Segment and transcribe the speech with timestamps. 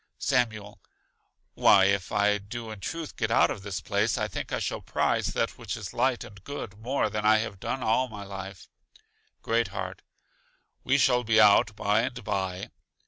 [0.17, 0.81] Samuel:
[1.53, 4.81] Why, if I do in truth get out of this place, I think I shall
[4.81, 8.67] prize that which is light and good more than I have done all my life.
[9.43, 10.01] Great heart:
[10.83, 12.71] We shall be out by and by.